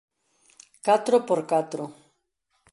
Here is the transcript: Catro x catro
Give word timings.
Catro 0.85 1.15
x 1.27 1.41
catro 1.51 1.83